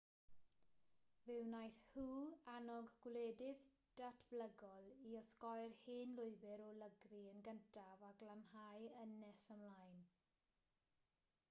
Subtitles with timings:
[1.25, 2.05] fe wnaeth hu
[2.53, 3.61] annog gwledydd
[4.01, 10.05] datblygol i osgoi'r hen lwybr o lygru yn gyntaf a glanhau yn nes ymlaen